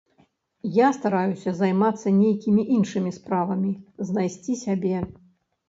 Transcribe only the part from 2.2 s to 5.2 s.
нейкімі іншымі справамі, знайсці сябе.